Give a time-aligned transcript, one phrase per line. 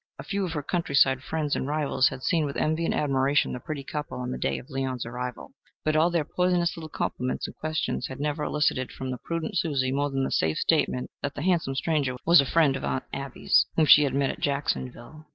[0.17, 3.59] A few of her countryside friends and rivals had seen with envy and admiration the
[3.59, 5.51] pretty couple on the day of Leon's arrival.
[5.85, 9.91] But all their poisonous little compliments and questions had never elicited from the prudent Susie
[9.91, 13.67] more than the safe statement that the handsome stranger was a friend of Aunt Abbie's,
[13.75, 15.27] whom she had met at Jacksonville.